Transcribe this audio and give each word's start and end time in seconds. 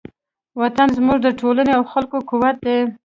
وطن 0.61 0.87
زموږ 0.97 1.17
د 1.23 1.27
ټولنې 1.39 1.71
او 1.77 1.83
خلکو 1.91 2.17
قوت 2.29 2.55
دی. 2.65 2.79